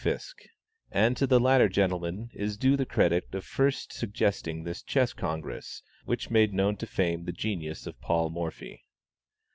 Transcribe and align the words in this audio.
Fiske; 0.03 0.49
and 0.91 1.15
to 1.15 1.27
the 1.27 1.39
latter 1.39 1.69
gentleman 1.69 2.31
is 2.33 2.57
due 2.57 2.75
the 2.75 2.87
credit 2.87 3.27
of 3.35 3.45
first 3.45 3.93
suggesting 3.93 4.63
this 4.63 4.81
Chess 4.81 5.13
Congress, 5.13 5.83
which 6.05 6.31
made 6.31 6.55
known 6.55 6.75
to 6.77 6.87
fame 6.87 7.25
the 7.25 7.31
genius 7.31 7.85
of 7.85 8.01
Paul 8.01 8.31
Morphy. 8.31 8.83